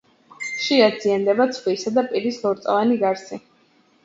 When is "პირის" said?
2.09-2.41